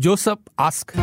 [0.00, 0.94] Joseph ask.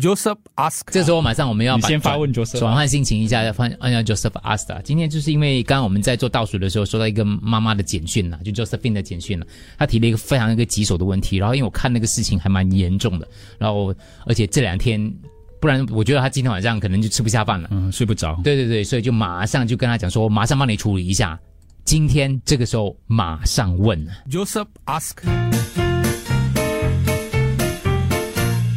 [0.00, 0.80] Joseph ask.
[0.90, 4.80] 这时候马上我们要先发问 Joseph 转换心情一下，要放按照 Joseph ask 啊。
[4.82, 9.46] 今天就是因为刚刚我们在做倒数的时候收到一个妈妈的简讯了，就 Josephine 的简讯了，
[9.76, 15.12] 她提了一个非常一个棘手的问题，然后因为我看那个事情还蛮严重的，然后而且这两天，
[15.60, 17.68] 不然我觉得她今天晚上可能就吃不下饭了。
[17.70, 18.40] 嗯，睡不着。
[18.42, 21.38] 对对对，所以就马上就跟她讲说，我马上帮你处理一下。
[21.84, 25.16] 今天这个时候马上问，Joseph ask.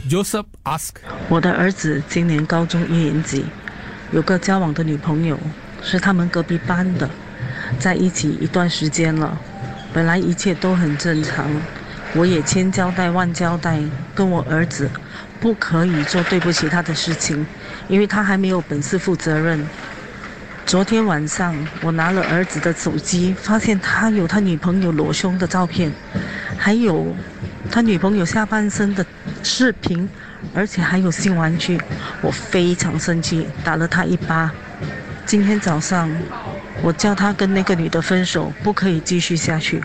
[0.10, 0.90] Joseph ask.
[1.30, 3.46] 我的儿子今年高中一年级，
[4.12, 5.40] 有个交往的女朋友，
[5.82, 7.10] 是他们隔壁班的，
[7.80, 9.40] 在一起一段时间了，
[9.94, 11.50] 本来一切都很正常，
[12.14, 13.82] 我也千交代万交代，
[14.14, 14.90] 跟我儿子
[15.40, 17.48] 不可以做对不起他的事情，
[17.88, 19.66] 因为他还没有本事负责任。
[20.68, 25.94] 昨天晚上，我拿了儿子的手机，发现他有他女朋友裸胸的照片，
[26.58, 27.16] 还有
[27.72, 29.06] 他女朋友下半身的
[29.42, 30.10] 视频，
[30.54, 31.80] 而且还有性玩具。
[32.20, 34.52] 我非常生气，打了他一巴。
[35.26, 36.14] 今天早上，
[36.82, 39.82] 我叫他跟那个女的分手，不可以继续下去。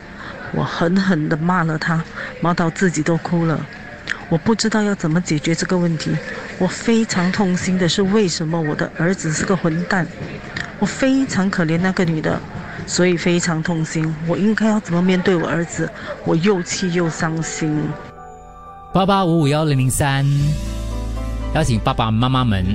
[0.51, 2.05] 我狠狠地骂了他，
[2.41, 3.69] 骂到自己都哭了。
[4.29, 6.19] 我不知道要怎么解决这个问题。
[6.59, 10.09] 我非常痛心的是，为什么我的儿子是个混蛋？
[10.83, 12.41] 我非常可怜那个女的，
[12.89, 14.13] 所以非常痛心。
[14.27, 15.89] 我应该要怎么面对我儿子？
[16.25, 17.85] 我又气又伤心。
[18.93, 20.27] 八八五五幺零零三，
[21.55, 22.67] 邀请爸爸妈妈们，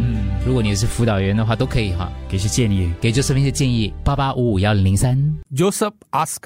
[0.45, 2.94] 如果你是辅导员的话，都可以哈，给些建议。
[3.02, 3.94] 给 Josephine 一些建议。
[4.05, 5.17] 八八五五幺零零三。
[5.53, 6.44] Joseph ask.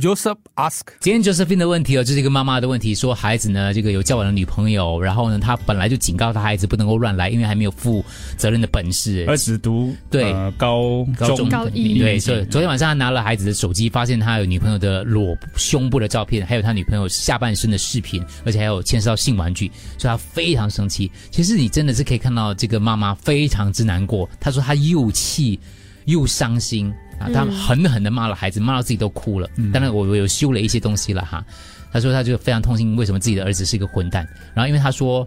[0.00, 0.82] Joseph ask.
[1.00, 8.04] 今天 Josephine 的问题哦，这是一个妈妈的问题，说孩子呢，这个有交往的女朋友，然后呢，他本来就警告他孩子不能够乱来，因为还没有负
[8.36, 9.24] 责任的本事。
[9.26, 21.10] 儿子读对呃高高中高一对，所以昨天晚上他拿了孩子的手机，发现他有女朋友的裸胸部的照片，还有他女朋友下半身的视频，而且还有牵涉到性玩具，所以他非常生气。
[21.30, 25.58] 其实你真的是可以看到这个妈妈非常之难过，她说她又气
[26.04, 29.48] 又伤心啊，他狠狠的骂了孩子，骂到自己都哭了。
[29.72, 31.44] 当然我我有修了一些东西了哈。
[31.92, 34.28] 他说他就非常痛心，为什么自己的儿子是一个混蛋？
[34.54, 35.26] 然后因为他说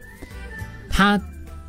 [0.87, 1.19] 他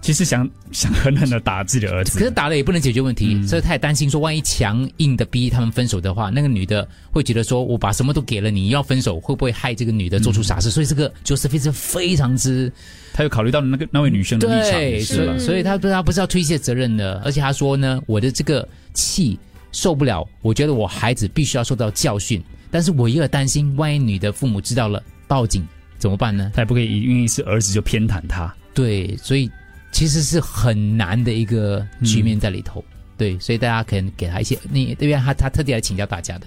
[0.02, 10.70] 其实想想狠狠的打自己的儿子，可是打了也不能解决问题，所以他也担心说，万一强硬的逼他们分手的话，那个女的会觉得说，我把什么都给了你，要分手会不会害这个女的做出傻事？
[10.70, 12.70] 所以这个 Josephine 是非常之
[13.12, 15.46] 他又考虑到那个那位女生的立场对，是了所以。
[15.46, 19.38] 所以他他不是要推卸责任的，而且他说呢，我的这个气
[19.72, 25.66] 受不了，我觉得我孩子必须要受到教训，但是我又担心，万一女的父母知道了报警
[25.98, 26.52] 怎么办呢？
[26.54, 28.54] 他也不可以因为是儿子就偏袒他。
[28.74, 29.50] 对，所以
[29.92, 32.84] 其实是很难的一个局面在里头。
[33.16, 36.46] 对，所以大家可能给他一些，你对边他他特地来请教大家的。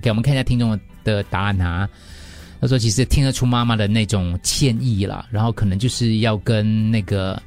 [0.00, 1.88] 给我们看一下听众的答案啊。
[2.60, 7.42] 他说，其实听得出妈妈的那种歉意啦，然后可能就是要跟那个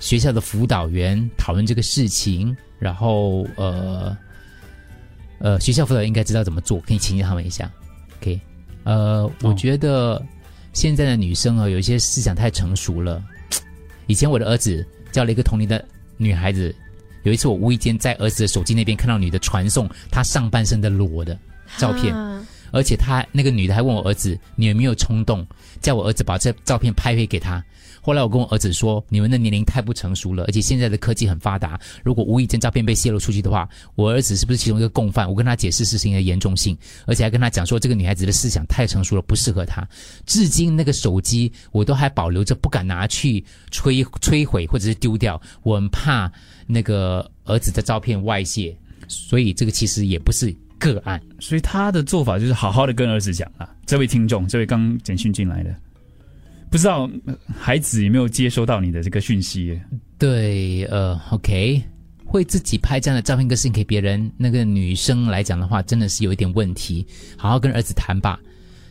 [0.00, 4.16] 学校的辅导员讨论这个事情，然后呃
[5.44, 7.70] 呃，学校辅导员应该知道怎么做，可以请教他们一下。
[8.18, 8.40] OK，
[8.84, 10.24] 呃，我觉得
[10.72, 13.22] 现在的女生啊，有一些思想太成熟了。
[14.08, 15.84] 以前我的儿子叫了一个同龄的
[16.16, 16.74] 女孩子，
[17.24, 21.38] 有一次我无意间在儿子的手机那边看到女的传送她上半身的裸的
[21.76, 22.42] 照片，啊
[22.74, 25.46] 而且他那个女的还问我儿子，你有没有冲动，
[25.80, 27.64] 叫我儿子把这照片拍回给他。
[28.02, 35.26] 后来我跟我儿子说，你们的年龄太不成熟了，而且现在的科技很发达，如果无意间照片被泄露出去的话，我儿子是不是其中一个共犯？
[35.26, 36.76] 我跟他解释事情的严重性，
[37.06, 39.88] 而且还跟他讲说，这个女孩子的思想太成熟了，不适合他。
[40.26, 46.30] 至今那个手机我都还保留着，不敢拿去摧摧毁或者是丢掉，我很怕
[46.66, 48.76] 那个儿子的照片外泄，
[49.08, 50.54] 所以这个其实也不是
[50.92, 51.20] 个案。
[51.40, 55.74] 所以他的做法就是好好的跟儿子讲啊，这位听众，这位刚简讯进来的，
[56.70, 59.80] 不知道呃孩子有没有接收到你的这个讯息？
[60.18, 61.82] 对，呃，OK，
[62.24, 67.06] 会自己拍这样的照片跟信给别人，那个女生来讲的话，真的是有一点问题。
[67.36, 68.38] 好好跟儿子谈吧，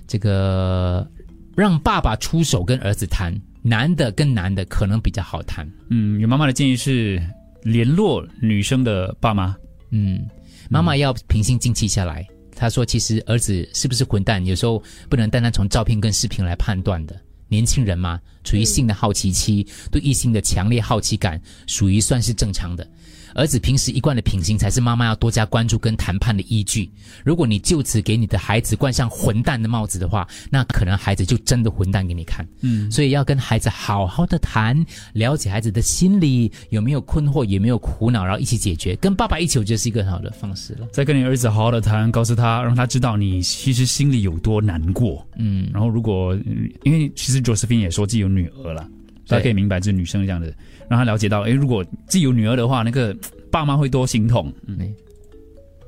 [0.07, 1.07] 这个
[1.55, 5.67] 让爸爸出手跟儿子谈，男的跟男的可能比较好谈。
[5.89, 7.21] 嗯，有妈妈的建议是
[7.63, 9.55] 联络女生的爸妈。
[9.89, 10.25] 嗯，
[10.73, 12.27] 妈妈要平心静气下来。
[12.55, 17.15] 她说，其实儿子是不是混蛋，有时候不能单单从照片跟视频来判断的。
[17.47, 22.89] 年轻人嘛，处于性的好奇期，对异性的强烈好奇感，属于算是正常的。
[23.35, 26.89] 儿子平时一贯的品行才是妈妈要多加关注跟谈判的依据。
[27.23, 32.47] 如果你就此给你的孩子冠上混蛋的帽子的话，那可能孩子就真的混蛋给你看。
[32.61, 38.95] 嗯，所以要跟孩子好好的谈，了解孩子的心理有没有困惑，有没有苦恼，然后一起解决。
[38.97, 40.87] 跟爸爸一起，我觉得是一个很好的方式了。
[40.91, 45.25] 再跟你儿子好好的谈，告诉他，让他知道你其实心里有多难过。
[45.37, 48.87] 嗯，然后如果嗯因为其实 Josephine 也说自己有女儿了，
[49.27, 50.53] 大家可以明白这女生这样的，
[50.93, 53.15] 让他了解到，诶，如果自己有女儿的话，那个
[53.49, 54.53] 爸妈会多心痛。
[54.67, 54.93] 嗯，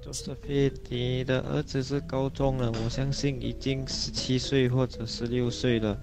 [0.04, 5.96] 就是菲，你的儿子是高中了，我相信已经十七岁或者十六岁了，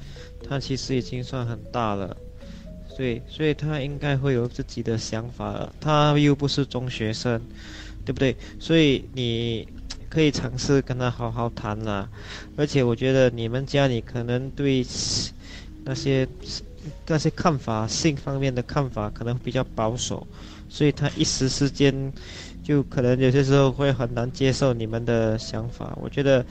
[0.49, 2.17] 他其实已经算很大了，
[2.89, 5.75] 所以所以他应该会有自己的想法了。
[5.81, 7.43] 他又不是中学生，
[8.05, 8.37] 对不对？
[8.61, 9.67] 所以你
[10.09, 12.09] 可以尝试跟他好好谈啦。
[12.57, 14.87] 而且我觉得你们家里可能对
[15.85, 16.25] 那些
[17.07, 20.27] 那些看法，性方面的看法可能比较保守，
[20.69, 22.13] 所以他一时之间。
[22.65, 25.99] 就可能有些时候会很难接受你们的想法。
[26.01, 26.47] 我觉得，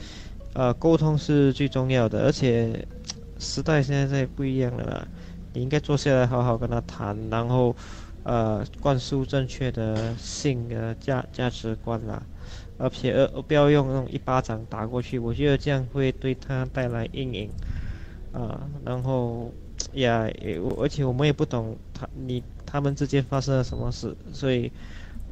[0.52, 2.86] 呃，沟通是最重要的，而且
[3.38, 5.08] 时代现在在不一样了啦，
[5.54, 7.74] 你应该坐下来好好跟他谈，然后
[8.24, 12.22] 呃灌输正确的性的价价值观啦，
[12.76, 17.50] 而且呃不要用那种一巴掌打过去，我觉得这样会对他带来阴影
[18.34, 18.60] 啊。
[18.84, 19.50] 然后
[19.94, 20.28] 呀，
[20.78, 24.70] 而且我们也不懂他你他们之间发生了什么事，所以。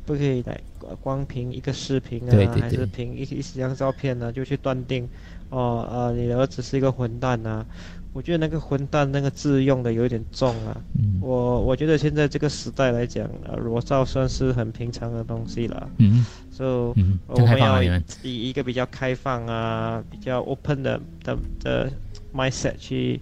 [0.06, 0.60] 不可以来
[1.02, 5.08] 光凭一个视频啊，还是凭一一张照片呢，就去断定，
[5.50, 7.64] 哦，呃，你的儿子是一个混蛋啊？
[8.12, 10.76] 我觉得那个混蛋那个字用的有点重啊。
[11.20, 15.88] 我我觉得现在这个时代来讲，裸照算是很平常的东西了。
[15.98, 17.80] 嗯，所以我们要
[18.22, 21.92] 以一个比较开放啊，比较 open 的的的
[22.34, 23.20] mindset 去。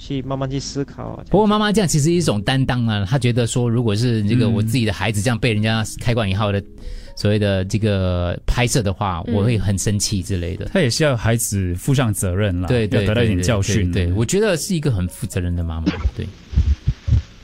[0.00, 1.22] 去慢慢去思考。
[1.30, 6.64] 不过妈妈这样其实一种担当啊，她觉得说，如果是这个我自己的孩子这样被人家开关以后的
[7.14, 10.64] 所谓的这个拍摄的话，我会很生气之类的。
[10.72, 13.92] 她也是要孩子负上责任了，对，要得到一点教训。
[13.92, 15.92] 对，我觉得是一个很负责任的妈妈。
[16.16, 16.26] 对，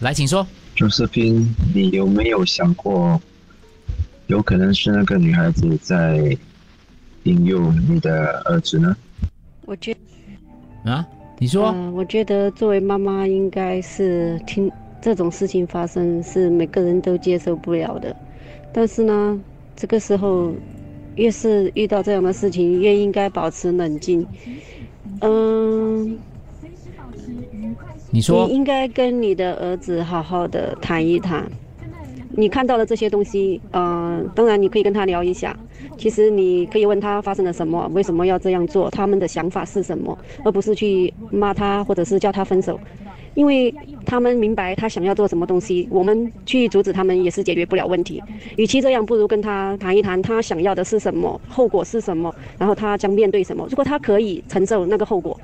[0.00, 3.20] 来，请说，朱世斌，你有没有想过，
[4.28, 6.34] 有可能是那个女孩子在
[7.24, 8.96] 引诱你的儿子呢？
[9.66, 9.94] 我觉
[10.84, 11.06] 啊。
[11.38, 14.70] 你说，嗯，我觉得作为妈妈，应该是听
[15.02, 18.14] 这种事情发生是每个人都接受不了的。
[18.72, 19.38] 但是呢，
[19.76, 20.52] 这个时候，
[21.16, 24.26] 越是遇到这样的事情，越应该保持冷静。
[25.20, 26.18] 嗯，
[28.10, 31.46] 你说，你应该跟你的儿子好好的谈一谈。
[32.30, 35.56] 你看到了这些东西，嗯，当然你可以跟他聊一下。
[35.96, 42.78] 其实你可以问他发生了什么，为什么要这样做，他们的想法是什么，而不是去骂他或者是叫他分手，
[43.34, 43.74] 因为
[44.04, 48.22] 他们明白他想要做什么东西，我们去阻止他们也是解决不了问题。
[48.56, 53.66] 与其这样，不如跟他谈一谈他想要的是什么，后果是什么，然后他将面对什么。
[53.70, 55.35] 如果他可以承受那个后果。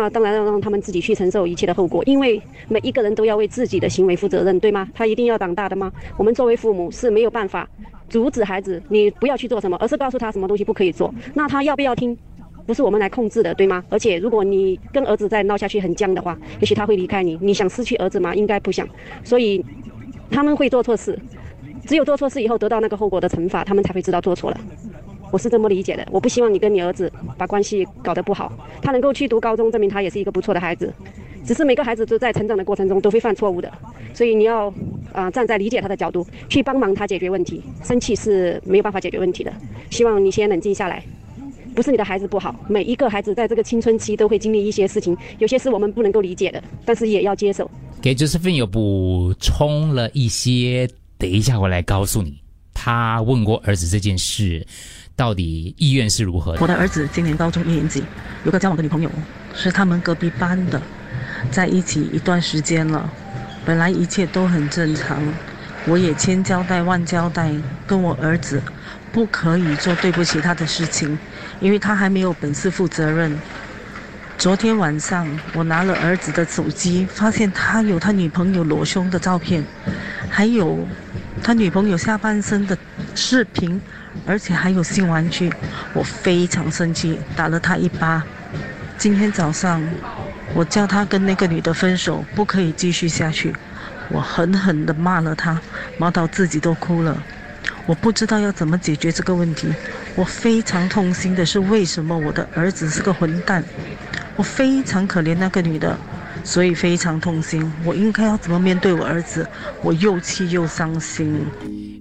[0.00, 4.88] 那当然要让他们自己去承受一切的后果，因为每一个人都要为自己的行为负责任，对吗？
[4.94, 5.92] 他一定要长大的吗？
[6.16, 7.68] 我们作为父母是没有办法
[8.08, 11.14] 阻止孩子你不要去做什么，而是告诉他什么东西不可以做。
[11.34, 12.16] 那他要不要听，
[12.66, 13.84] 不是我们来控制的，对吗？
[13.88, 17.38] 而且如果你跟儿子再闹下去很僵的话，也许他会离开你。
[17.40, 18.34] 你想失去儿子吗？
[18.34, 18.86] 应该不想。
[19.22, 19.64] 所以
[20.30, 21.18] 他们会做错事，
[21.86, 24.60] 只有做错事以后得到那个后果的惩罚，他们才会知道做错了。
[25.34, 28.52] 我是这么理解的，我不希望你跟你儿子把关系搞得不好。
[28.80, 30.94] 他能够去读高中，证明他也是一个不错的孩子。
[31.44, 33.68] 只是每个孩子都在成长的过程中都会犯错误的，
[34.14, 34.72] 所以你要
[35.12, 37.60] 啊站在理解他的角度去帮忙他解决问题。
[37.82, 39.52] 生气是没有办法解决问题的。
[39.90, 41.04] 希望你先冷静下来。
[41.74, 47.68] 不是你的孩子不好，每一个孩子在这个青春期都会经历一些事情，有些是我们不能够理解的，但是也要接受。
[48.00, 52.38] 给 Josephine 有补充了一些，等一下我来告诉你。
[52.72, 54.64] 他问过儿子这件事。
[55.16, 56.56] 到底意愿是如何？
[56.60, 58.02] 我的儿子今年高中一年级，
[58.44, 59.10] 有个交往的女朋友，
[59.54, 60.80] 是他们隔壁班的，
[61.50, 63.08] 在一起一段时间了，
[63.64, 65.22] 本来一切都很正常，
[65.86, 67.52] 我也千交代万交代，
[67.86, 68.60] 跟我儿子
[69.12, 71.16] 不可以做对不起他的事情，
[71.60, 73.38] 因为他还没有本事负责任。
[74.36, 79.64] 昨天晚上我拿了儿子的手机，发现他有他女朋友裸胸的照片，
[80.28, 80.84] 还有
[81.40, 82.76] 他女朋友下半身的
[83.14, 83.80] 视频。
[84.26, 85.52] 而且还有性玩具，
[85.92, 88.24] 我非常生气，打了他一巴。
[88.96, 89.82] 今天早上，
[90.54, 93.54] 我叫他跟那个女的分手，不可以继续下去。
[94.08, 95.60] 我狠狠地骂了他，
[95.98, 97.22] 骂到自己都哭了。
[97.86, 99.74] 我不知道要怎么解决这个问题。
[100.14, 103.62] 我非常痛心的是，为什么我的儿子是个混蛋？
[104.36, 105.98] 我非常可怜那个女的，
[106.42, 107.70] 所以非常痛心。
[107.84, 109.46] 我应该要怎么面对我儿子？
[109.82, 111.46] 我又气又伤心。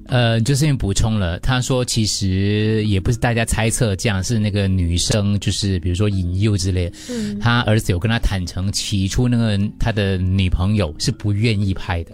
[0.07, 6.95] 呃，就是因为补充了，他说其实也不是大家猜测这样，是那个女生就是比如说引诱之类的。
[7.10, 12.12] 嗯，他儿子有跟他坦诚，起初那个他的女朋友是不愿意拍的，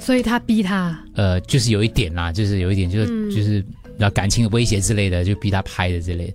[0.00, 3.64] 所以他逼他，呃，就是有一点啦，就是有一点就是、嗯就是
[3.98, 6.34] 然后感情的威胁之类的，就逼他拍的之类的。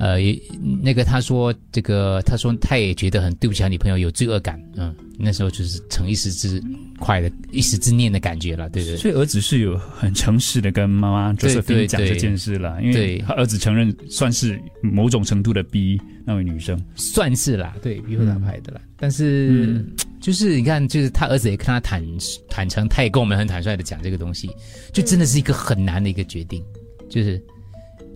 [0.00, 0.40] 呃，也
[0.82, 4.60] 那个他说这个，他说他也觉得很对不起他女朋友，有罪恶感。
[4.76, 6.60] 嗯，那时候就是逞一时之
[6.98, 8.96] 快的一时之念的感觉了，对对对。
[8.96, 16.82] 所以儿子是有很诚实的跟妈妈对 Josephine 对对讲这件事了，因为他儿子承认算是某种程度的逼那位女生。
[16.96, 18.80] 算是啦，对，逼迫他拍的啦。
[18.96, 19.86] 但是、嗯
[20.20, 22.02] 就是你看，就是他儿子也跟他坦
[22.48, 24.50] 坦诚，他也跟我们很坦率的讲这个东西，
[24.92, 26.62] 就真的是一个很难的一个决定，
[27.08, 27.42] 就是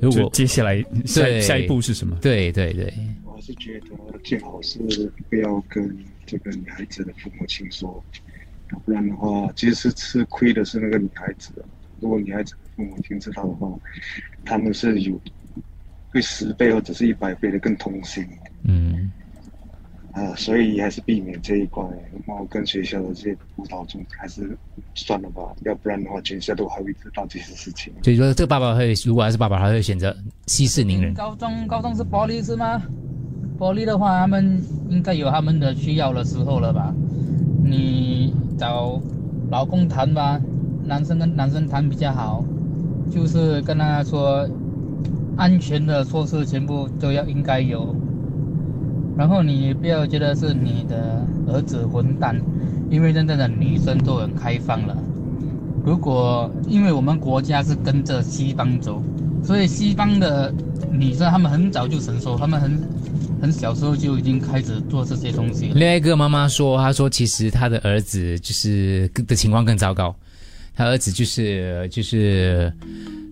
[0.05, 2.19] 如果接下来下下一步是什么？
[2.21, 2.93] 对对对，
[3.25, 4.79] 我是觉得最好是
[5.31, 5.97] 不要跟
[6.27, 8.03] 这个女孩子的父母亲说，
[8.85, 11.51] 不然的话，其实吃亏的是那个女孩子。
[12.01, 13.73] 如果女孩子父母亲知道的话，
[14.45, 15.21] 他们是有
[16.11, 18.27] 会十倍或者是一百倍的更痛心
[18.63, 19.11] 嗯，
[20.15, 21.87] 啊，所以还是避免这一关。
[22.27, 24.57] 然后跟学校的这些辅导中，还是
[24.95, 27.93] 算了吧，要不然的话，全校都还会知道这些事情。
[28.03, 30.17] 所以说这个爸爸会，如果还是爸爸，他会选择
[30.47, 31.13] 息事宁人。
[31.15, 32.81] 高中高中是玻璃是吗？
[33.59, 36.95] 玻璃的话，他们应该有他们的需要的时候了吧？
[37.65, 39.01] 你找
[39.51, 40.41] 老公谈吧，
[40.85, 42.45] 男生跟男生谈比较好，
[43.11, 44.49] 就是跟他说，
[45.37, 47.95] 安全的措施全部都要应该有。
[49.17, 52.41] 然后你不要觉得是你的儿子混蛋，
[52.91, 54.97] 因为真正的女生都很开放了。
[55.85, 59.03] 如果因为我们国家是跟着西方走，
[59.45, 60.53] 所以西方的
[60.91, 62.89] 女生她们很早就成熟，她们很
[63.41, 65.71] 很小时候就已经开始做这些东西。
[65.75, 70.15] 另外一个妈妈说，她说其实她的儿子就是的情况更糟糕，
[70.75, 72.73] 她儿子就是就是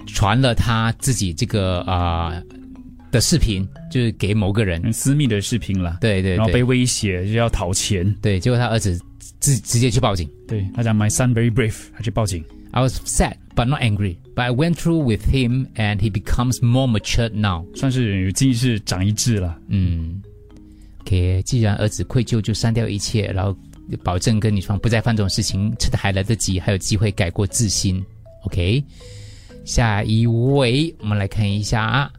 [0.07, 2.35] 传了他自己这个啊、
[3.13, 8.99] 的视频，就是给某个人，很私密的视频了，对对对然后被威胁就要讨钱，对，结果他儿子
[9.39, 10.29] 直直接去报警。
[10.49, 12.45] 对他讲 My son very brave，他去报警。
[12.73, 16.89] I was sad but not angry, but I went through with him and he becomes more
[16.89, 17.65] matured now.
[17.75, 19.59] 算是有记事长一智了。
[19.69, 20.23] 嗯
[21.03, 23.55] ，OK，既然儿子愧疚，就删掉一切，然后
[24.03, 28.03] 保证跟女方不再犯这种事情，趁还来得及，还有机会改过自新。
[28.47, 28.83] OK，
[29.67, 32.11] 下一位，我们来看一下啊，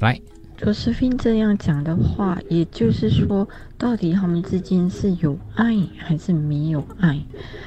[0.00, 0.20] 来，
[0.62, 7.20] 卓斯芬这样讲的话，也就是说，到底他们之间是有爱还是没有爱？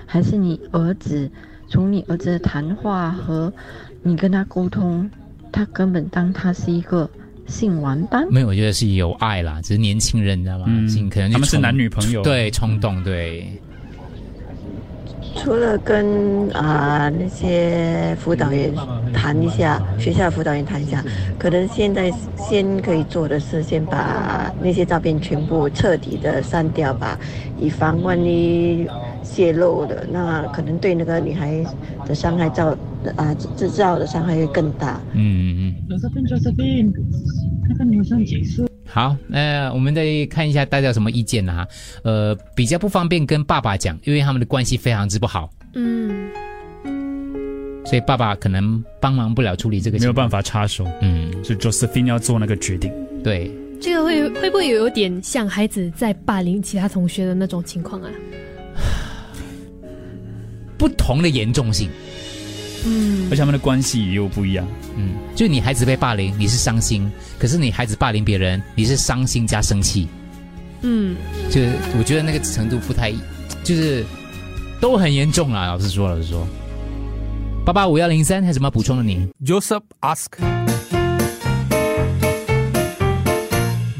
[0.05, 1.29] 还是你儿子
[1.67, 3.51] 从你儿子的谈话和
[4.01, 5.09] 你跟他沟通，
[5.51, 7.09] 他根本当他是一个
[7.47, 8.25] 性玩伴？
[8.31, 10.65] 没有，我觉得是有爱啦，只是年轻人，你知道吗？
[10.69, 13.45] 嗯尽可能他们是男女朋友对，冲动，对，
[15.35, 18.73] 除了跟啊、那些辅导员
[19.13, 21.03] 谈一下，学校辅导员谈一下，
[21.37, 27.19] 可能现在先可以做的是先把那些照片全部彻底的删掉吧，
[27.59, 28.87] 以防万一
[29.23, 31.63] 泄露了，那可能对那个女孩
[32.05, 32.75] 的伤害造
[33.15, 34.99] 啊制造的伤害会更大。
[35.13, 35.99] 嗯嗯嗯。
[35.99, 36.93] Josephine Josephine，
[37.69, 38.65] 那个女生几岁？
[38.95, 41.67] 好，那、我们再看一下大家有什么意见呢、哈？
[42.03, 46.29] 呃，比较不方便跟爸爸讲，因为他们的关系非常之不好，嗯，
[47.85, 50.29] 所以爸爸可能帮忙不了处理这个，没有办。
[50.29, 52.89] 法插手，嗯，是 Josephine 要做那个决定。
[53.21, 58.09] 对，这个会会不会有点像孩子在霸凌其他同学的那种情况啊？
[60.79, 61.89] 不同的严重性。
[62.85, 64.67] 嗯而且他们的关系也有不一样。
[64.95, 70.07] 嗯，就你孩子被霸凌，你是伤心；可是你孩子霸凌别人，你是伤心加生气。
[70.81, 71.15] 嗯，
[71.49, 73.11] 就是我觉得那个程度不太，
[73.63, 74.05] 就是
[74.79, 75.65] 都很严重啦。
[75.65, 76.47] 老实说，老实说，
[77.65, 80.64] 八八五幺零三还有什么要补充的你？Joseph ask.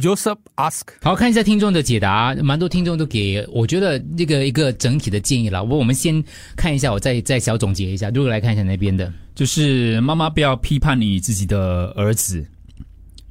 [0.06, 0.84] Joseph ask.
[1.02, 5.64] 好看一下听众的解答，蛮多听众都给我觉得这个一个整体的建议了。
[5.64, 6.24] 我我们先
[6.56, 8.12] 看一下，我再再小总结一下。
[8.12, 12.46] 如果来看一下那边的，就是妈妈不要批判你自己的儿子，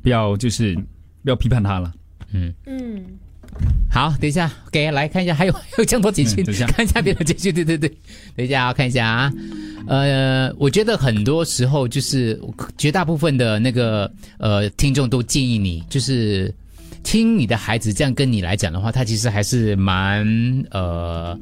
[0.03, 0.75] 不要就是
[1.23, 1.93] 不要批判他了。
[2.33, 3.05] 嗯嗯，
[3.89, 7.89] 好，等一下给来看一下，还有还有这么多等一下 看一下别的简讯，对对对，
[8.35, 9.33] 等一下啊，看一下啊，
[9.87, 12.37] 呃，我觉得很多时候就是
[12.77, 16.53] 绝大部分的那个呃听众都建议你，就是
[17.05, 20.27] 听你的孩子这样跟你来讲的话，他其实还是蛮
[20.73, 21.39] 呃。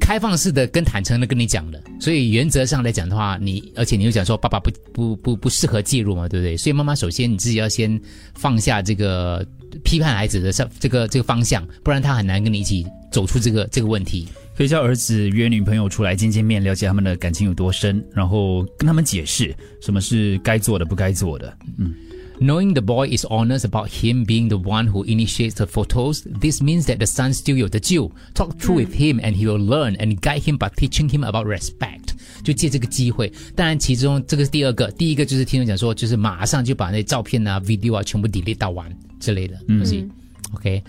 [0.00, 6.56] 开放式的跟坦诚的跟你讲的，所以原则上来讲的话，你而且你又讲说爸爸不不不不适合介入嘛，对不对？
[6.56, 8.00] 所以妈妈首先你自己要先
[8.34, 9.46] 放下这个
[9.84, 14.26] 批判孩子的上这个这个方向，不然他很难跟你一起走出这个这个问题。
[14.56, 21.56] 可以叫儿子约女朋友出来见见面，了解他们的感情有多深，然后跟他们解释什么是该做的、不该做的。
[21.78, 21.94] 嗯。
[22.41, 26.85] Knowing the boy is honest about him being the one who initiates the photos, this means
[26.85, 28.11] that the son still 有得救。
[28.35, 32.15] Talk through with him and he will learn and guide him by teaching him about respect。
[32.43, 40.07] 就借这个机会，当然其中这个是第二个，第一个就是听众讲说，就是马上就把那照片啊、video 啊全部 delete 到完之类的东西。
[40.53, 40.81] OK，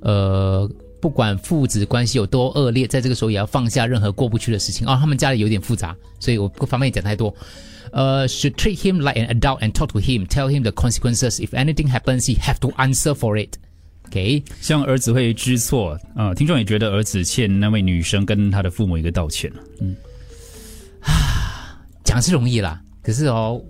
[0.00, 0.68] 呃，
[1.01, 4.87] 不管父子关系有多恶劣，在这个时候也要放下任何过不去的事情。
[4.87, 7.35] 哦，他们家里有点复杂，所以我不方便讲太多。
[7.91, 10.47] 呃、s h o u l d treat him like an adult and talk to him, tell
[10.47, 11.41] him the consequences.
[11.41, 13.55] If anything happens, he have to answer for it.
[14.07, 19.51] OK，希望儿子会知错啊、听众也觉得儿子欠那位女生跟他的父母一个道歉。
[19.79, 19.95] 嗯，
[21.01, 23.61] 啊讲是容易啦，可是哦，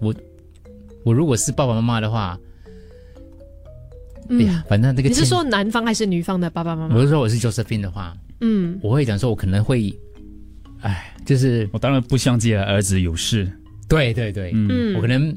[0.00, 0.14] 我
[1.04, 2.38] 我如果是爸爸妈妈的话，
[4.30, 6.94] 哎呀，反正这个你是说男方还是女方的爸爸妈妈？
[6.96, 9.92] 我是说我是 Josephine 的话，嗯，我会讲说，我可能会，
[10.80, 13.50] 哎，就是我当然不希望自己的儿子有事。
[13.88, 14.94] 对对对，嗯。
[14.94, 15.36] 我可能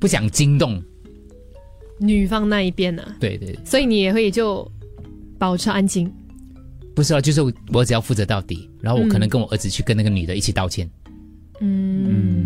[0.00, 0.82] 不想惊动，
[1.98, 4.68] 女方那一边呢、对对，所以你也会就
[5.38, 6.12] 保持安静。
[6.94, 9.30] 不是啊，就是我我只要负责到底，然后我可能嗯。
[9.30, 11.01] 跟我儿子去跟那个女的一起道歉，嗯，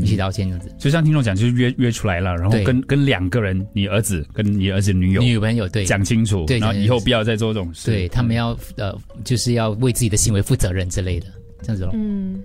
[0.00, 0.70] 一起道歉这样子。
[0.78, 7.90] 就像听众讲，就是约约出来了，然后对跟跟两个人，你儿子跟你儿子女友女朋友对讲清楚，对然后以后不要再做这种事。
[7.90, 11.26] 对他们要呃，就是要为自己的行为负责任之类的，
[11.62, 11.90] 这样子咯。
[11.94, 12.42] 嗯，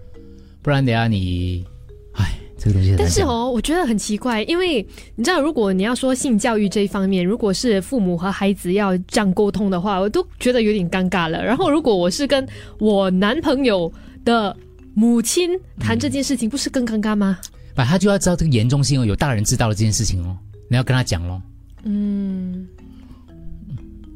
[0.62, 1.66] 不然等下你，
[2.14, 3.06] 哎，这个东西很难讲。
[3.06, 4.86] 但是哦，我觉得很奇怪，因为
[5.16, 11.44] 你知道，如果你要说性教育这一方面，如果是父母和孩子要这样沟通的话，我都觉得有点尴尬了。
[11.44, 12.48] 然后，如果我是跟
[12.80, 13.92] 我男朋友
[14.24, 14.56] 的
[14.94, 17.40] 母亲谈这件事情，不是更尴尬吗？
[17.74, 20.38] 把他就要知道这个严重性哦，有大人知道了这件事情哦，
[20.70, 21.42] 你要跟他讲喽。
[21.84, 22.68] 嗯，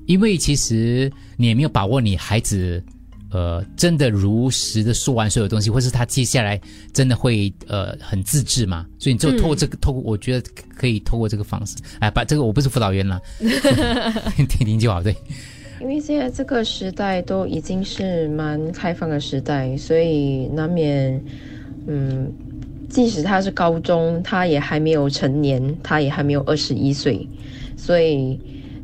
[0.06, 2.84] 因为其实你也没有把握你孩子，
[3.32, 6.60] 呃，真的如实的说完所有东西，或是他接下来
[6.94, 13.20] 真的会呃很自制嘛，所以你就透过这个，透过我觉得可以透过这个方式，哎，把这个我不是辅导员啦，
[14.36, 15.16] 听听就好，对，
[15.82, 21.22] 因为现在这个时代都已经是蛮开放的时代，所以难免，
[21.86, 22.32] 嗯，
[22.90, 27.28] 即使他是高中，他也还没有成年，他也还没有二十一岁，
[27.76, 28.40] 所以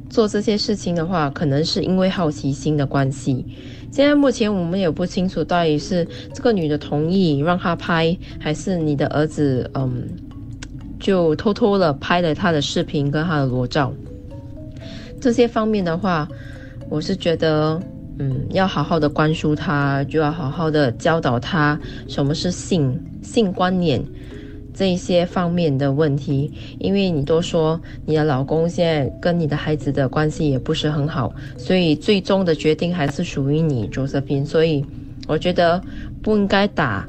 [0.09, 3.45] 做这些事情的话，可能是因为好奇心的关系。
[3.89, 10.07] 现在目前我们也不清楚到底是这个女的同意让他拍，还是你的儿子嗯
[10.99, 13.93] 就偷偷的拍了他的视频跟他的裸照。
[15.19, 16.27] 这些方面的话，
[16.91, 17.81] 我是觉得，
[18.19, 24.03] 嗯，要好好的灌输他，就要好好的教导他什么是性、性观念
[24.73, 26.51] 这一些方面的问题。
[26.79, 34.45] 因为你都说你的老公现在跟你的孩子的关系也不是很好，所以最终的决定还是属于你，Josephine。
[34.45, 34.85] 所以
[35.27, 35.81] 我觉得
[36.21, 37.07] 不应该打，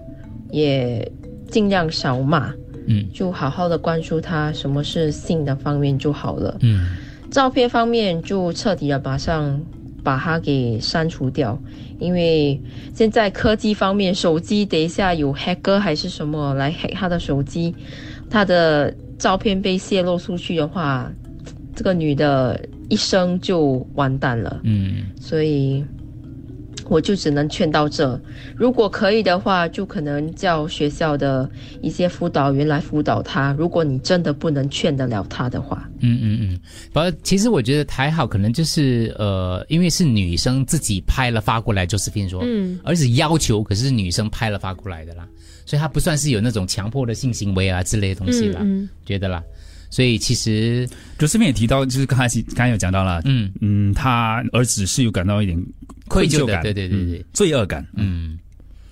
[0.52, 1.10] 也
[1.50, 2.54] 尽量少骂，
[2.86, 6.56] 嗯就好好的灌输他什么是性的方面就好了。
[6.60, 6.86] 嗯
[7.32, 9.58] 照片方面就彻底的马上
[10.04, 11.58] 把它给删除掉，
[11.98, 12.60] 因为
[12.94, 17.74] 现在科技方面，手机等一下有黑客还是什么来 hack 他的手机，
[18.28, 21.10] 他的照片被泄露出去的话，
[21.74, 24.60] 这个女的一生就完蛋了。
[24.64, 25.82] 嗯所以
[26.88, 28.20] 我就只能劝到这。
[28.56, 33.54] 如果可以的话，就可能叫学校的一些辅导员来辅导他。
[33.58, 36.60] 如果你真的不能劝得了他的话，嗯嗯嗯，
[36.92, 42.78] 不，其实我觉得还好，可能就是呃，因为是女生自己拍了发过来，Josephine 说，嗯。
[42.84, 45.26] 儿子要求，可是是女生拍了发过来的啦，
[45.64, 48.88] 所以他不算是有那种强迫的性行为啊之类的东西啦，嗯嗯。
[49.04, 49.42] 觉得啦，
[49.90, 53.52] 所以其实就是面也提到，就是刚才刚才有讲到了，嗯。
[53.60, 55.58] 嗯，他儿子是有感到一点
[56.12, 58.38] 愧疚感，对对对对嗯罪恶感，嗯。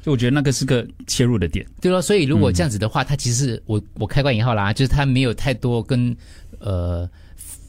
[0.02, 1.66] 就我觉得那个是个切入的点。
[1.78, 6.16] 对咯，所以如果这样子的话，他其实我我开关以后啦，就是他没有太多跟
[6.59, 7.06] 呃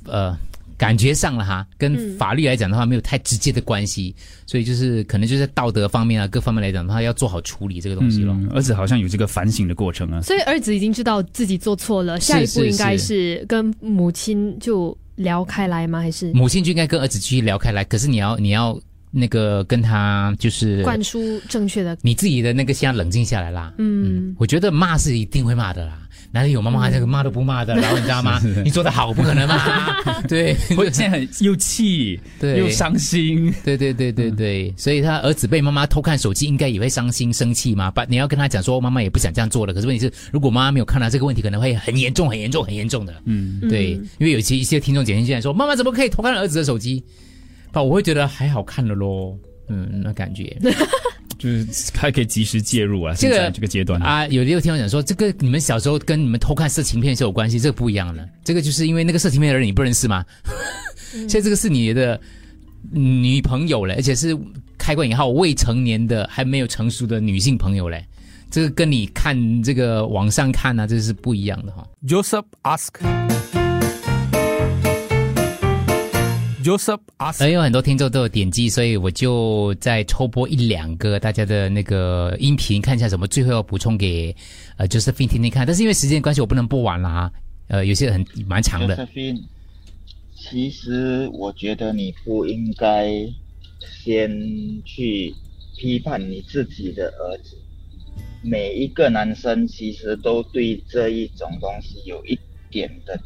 [0.06, 0.34] 呃
[0.78, 4.16] 感觉上了哈，跟嗯法律来讲的话没有太直接的关系，
[4.48, 8.34] 所以就是可能就是在道德方面啊各方面来讲的话，要做好处理这个东西咯。
[8.40, 10.22] 嗯，儿子好像有这个反省的过程啊。
[10.22, 16.00] 所以儿子已经知道自己做错了，下一步应该是是跟母亲就聊开来吗？
[16.00, 18.80] 还是母亲就应该跟儿子继续聊开来，可是你要你要
[19.12, 21.98] 那个跟他就是灌输正确的？
[22.02, 23.74] 你自己的那个先要冷静下来啦。
[23.78, 26.00] 嗯，我觉得骂是一定会骂的啦，
[26.32, 28.42] 哪里有妈妈这个骂都不骂的， 然后你知道吗？
[28.64, 37.92] 你做的好不可能骂， 对，我现在很又气，对又伤心，对对对对对，所以他儿子被妈妈偷看手机，应该也会伤心生气嘛。
[37.92, 39.74] 把你要跟他讲说，妈妈也不想这样做了。
[39.74, 43.14] 可是问题是，如果妈妈没有看到这个问题，可能会很严重、很严重、很严重的。
[43.26, 47.04] 嗯，对，嗯因为有些一些听众简讯进来说，妈妈怎么可以偷看儿子的手机？
[47.72, 49.38] 吧，我会觉得还好看的喽。
[49.68, 50.58] 嗯，那感觉。
[51.40, 58.30] 就是还可以及时介入啊，这个现在这个阶段啊，有的有听我讲说，这个你们小时候跟你们偷看色情片是有关系，这个不一样的。
[58.44, 60.24] 这个就是因为那个色情片的人你不认识吗？
[61.12, 62.20] 现在这个是你的
[62.92, 64.38] 女朋友嘞，而且是
[64.78, 68.06] 开关以后未成年的还没有成熟的女性朋友嘞，
[68.52, 71.88] 这个跟你看这个网上看啊，这是不一样的哈。
[72.08, 73.61] Joseph ask.
[76.64, 77.44] Joseph ask.
[77.44, 84.36] 而有很多听众都有点击，所以我就再抽播一两个大家的那个音频，看一下什么最后要补充给
[84.78, 85.66] 呃 Josephine 听听看。
[85.66, 87.32] 但是因为时间关系，我不能播完了啊。
[87.68, 88.98] 呃，有些很蛮长的。
[88.98, 89.42] Josephine，
[90.36, 93.12] 其实我觉得你不应该
[94.04, 94.30] 先
[94.84, 95.34] 去
[95.78, 97.58] 批判你自己的儿子。
[98.44, 102.38] 每一个男生其实都对这一种东西有一
[102.72, 103.20] 点的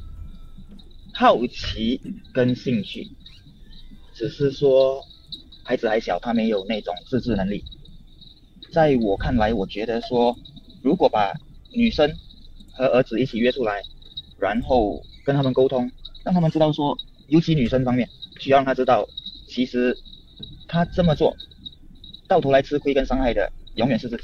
[1.13, 1.99] 好奇
[2.33, 3.07] 跟兴趣，
[4.15, 5.05] 只是说
[5.63, 7.63] 孩子还小，他没有那种自制能力。
[8.71, 10.35] 在我看来，我觉得说，
[10.81, 11.33] 如果把
[11.71, 12.09] 女生
[12.71, 13.81] 和儿子一起约出来，
[14.39, 15.91] 然后跟他们沟通，
[16.23, 16.97] 让他们知道说，
[17.27, 19.05] 尤其女生方面，需要让他知道，
[19.49, 19.97] 其实
[20.67, 21.35] 他这么做，
[22.27, 24.23] 到头来吃亏跟伤害的永远是自己。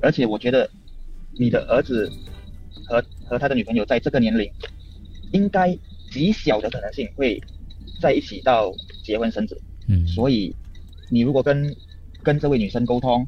[0.00, 0.68] 而且我觉得，
[1.38, 2.10] 你的儿子
[2.86, 4.50] 和和他的女朋友在这个年龄，
[5.32, 5.78] 应该
[6.10, 7.40] 极小的可能性会
[8.00, 9.60] 在一起到结婚生子。
[9.88, 10.54] 嗯，所以
[11.10, 11.74] 你如果跟
[12.22, 13.26] 跟这位女生沟通，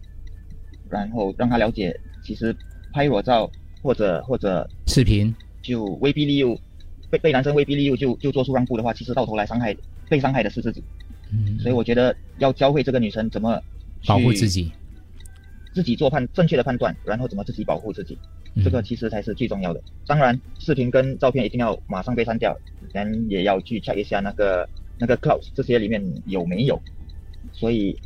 [0.89, 2.57] 然后让她了解，其实
[2.93, 3.51] 拍裸照
[3.83, 6.57] 或者或者视频就威逼利诱，
[7.11, 9.77] 被被男生威逼利诱就就做出让步的话，其实到头来伤害
[10.09, 10.83] 被伤害的是自己。
[11.33, 13.61] 嗯，所以我觉得要教会这个女生怎么
[14.07, 14.71] 保护自己，
[15.75, 18.17] 自己做判正确的判断，然后怎么自己保护自己，
[18.63, 19.83] 这个其实才是最重要的。
[20.07, 22.57] 当然，视频跟照片一定要马上被删掉，
[22.93, 26.81] 人也要去 check 一下那个那个 cloud 这些里面有没有。
[27.53, 27.97] 所以，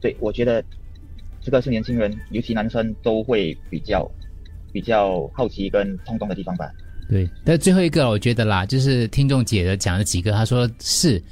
[0.00, 0.64] 对我觉得
[1.40, 4.10] 这个是年轻人，尤其男生都会比较
[4.72, 6.70] 比较好奇跟冲动的地方吧。
[7.08, 11.22] 对，但最后一个我觉得啦，就是听众姐的讲了几个，她说是，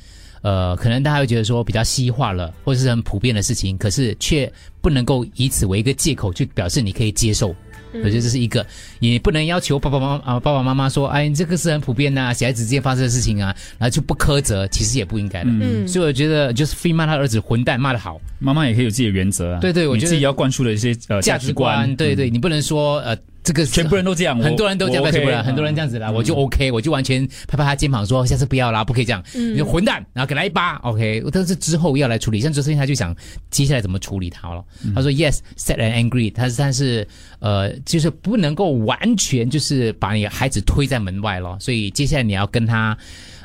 [0.43, 4.51] 呃，可能大家会觉得说比较西化了，或是很普遍的事情，可是却
[4.81, 7.53] 不能够以此为一个借口去表示你可以接受。
[7.95, 8.03] 嗯。
[8.03, 8.67] 我觉得这是一个，
[9.01, 15.51] 也不能要求爸爸妈妈啊爸爸妈妈说，哎，这个是很普遍呐、小孩子之间发生的事情啊，然后就不苛责，其实也不应该的。
[15.51, 15.89] 嗯。
[15.89, 19.61] 所以我觉得就是 free 骂他儿子混蛋骂得好，妈妈也可以有自己的原则啊。
[19.61, 29.53] 对对我觉得自己要灌输的一些呃价值观，对对，你不能说呃这个全部人都这样，很多人都这样，很多人这样子啦，我就 OK，我就完全拍拍他肩膀说下次不要啦，不可以这样，嗯。
[29.53, 33.15] 你就混蛋，然后给他一巴，OK，但是之后要来处理，像周世他就想
[33.51, 37.07] 接下来怎么处理他了，他说 Yes sad and angry，他是但是
[37.45, 42.97] 呃就是不能够完全就是把你的孩子推在门外了，所以接下来你要跟他。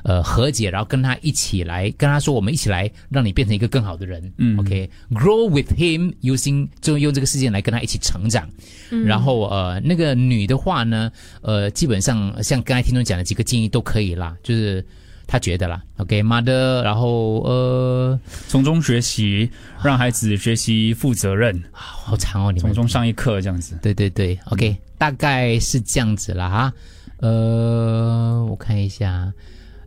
[0.02, 4.32] 呃，和解，然后跟他一起来，跟他说，我们一起来，让你变成一个更好的人。
[4.38, 8.50] 嗯，OK，grow、with him using 就用这个事件来跟他一起成长。
[8.92, 14.84] 嗯然后呃，那个女的话呢，呃，基本上像刚才听众讲的几个建议都可以啦，就是
[15.32, 19.48] 他觉得啦，OK，mother，、然后呃，从中学习，
[19.84, 23.78] 让孩子学习负责任，好长哦，你们从中上一课这样子。
[23.80, 26.74] 对对对，OK，大概是这样子啦哈。
[27.18, 29.32] 呃，我看一下。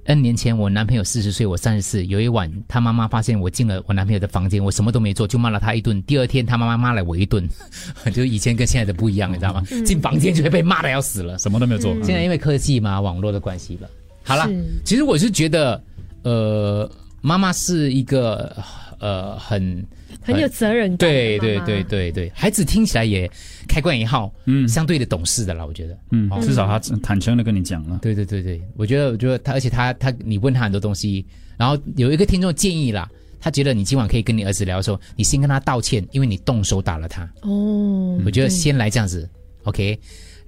[0.05, 2.05] N 年前，我男朋友四十岁，我三十四。
[2.07, 6.03] 有一晚，他妈妈发现我进了我男朋友的房间，我什么都没做，就骂了他一顿。
[6.03, 7.49] 第二天，他妈妈骂了我一顿，
[8.13, 9.63] 就以前跟现在的不一样，你知道吗？
[9.71, 11.95] 嗯进房间就会被骂的要死了，什么都没有做。
[12.03, 13.89] 现在因为科技嘛，网络的关系了。
[14.23, 15.83] 好了是，其实我是觉得，
[16.23, 18.57] 呃，妈妈是一个
[18.99, 19.85] 呃很
[20.21, 23.31] 很有责任感的对对妈妈对对对，孩子听起来也
[23.69, 27.99] 开关一号，嗯，相对的懂事的啦，我觉得，嗯哦，至少他坦诚的跟你讲了。
[28.01, 31.25] 对对对对，我觉得我觉得他，而且他他你问他很多东西，
[31.57, 33.09] 然后有一个听众建议啦，
[33.41, 37.23] 他觉得你今晚可以跟你儿子聊的时候，你先跟他道歉，因为你动手打了他。
[37.43, 39.29] 哦，我觉得先来这样子
[39.65, 39.99] ，OK。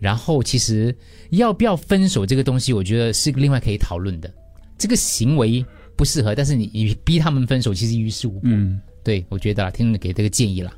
[0.04, 0.94] 然后其实
[1.30, 4.30] 要不要分手这个东西，我觉得是另外可以讨论的。
[4.76, 5.64] 这个行为
[5.96, 8.40] 不适合，但是你你逼他们分手，其实于事无补。
[8.42, 10.70] 嗯，对我觉得啦，听众给这个建议啦。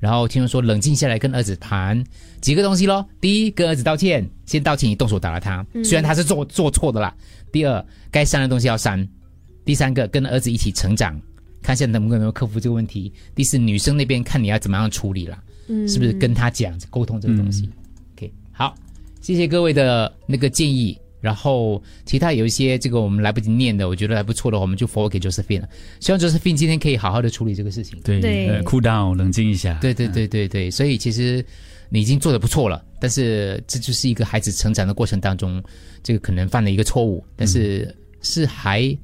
[0.00, 2.02] 然后听众说冷静下来跟儿子谈
[2.40, 3.06] 几个东西咯。
[3.20, 7.14] 第一，跟儿子道歉，先道歉，你动手打了他，嗯虽然他是做做错的啦。
[7.52, 9.06] 第二，该删的东西要删。
[9.62, 11.20] 第三个，跟儿子一起成长，
[11.60, 13.12] 看一下能不能克服这个问题。
[13.34, 15.42] 第四，女生那边看你要怎么样处理啦。
[15.68, 17.68] 嗯是不是跟他讲沟通这个东西、
[19.24, 20.98] 谢谢各位的那个建议。
[21.18, 25.68] 然后其他有一些这个我们来不及念的，我觉得还不错的话，我们就 forward 给 Josephine 了。
[25.98, 27.98] 希望 Josephine 今天可以好好的处理这个事情。
[28.04, 29.78] 对，对呃，cool down，冷静一下。
[29.80, 31.42] 对对对对对，所以其实
[31.88, 35.62] 你已经做的不错了，但是这就是一个孩子成长的过程当中，
[36.02, 38.94] 这个可能犯了一个错误，但是是还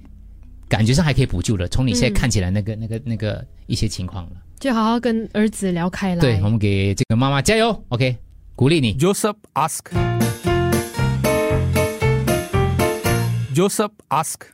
[0.69, 1.67] 感觉上还可以补救的。
[1.69, 4.33] 从你现在嗯看起来那个、那个、那个一些情况了。
[4.59, 6.21] 就好好跟儿子聊开了。
[6.21, 8.15] 对，我们给这个妈妈加油，OK，
[8.60, 8.96] 鼓励你。
[8.98, 9.92] Joseph ask.
[13.54, 14.48] Joseph ask.